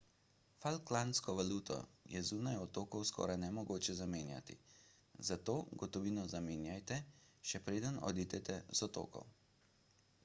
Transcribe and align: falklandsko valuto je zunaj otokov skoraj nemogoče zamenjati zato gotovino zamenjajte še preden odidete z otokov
falklandsko 0.61 1.33
valuto 1.39 1.75
je 2.13 2.21
zunaj 2.29 2.57
otokov 2.61 3.03
skoraj 3.09 3.37
nemogoče 3.43 3.95
zamenjati 4.01 4.57
zato 5.31 5.57
gotovino 5.85 6.25
zamenjajte 6.33 6.99
še 7.53 7.65
preden 7.71 8.03
odidete 8.11 8.59
z 8.81 8.91
otokov 8.91 9.33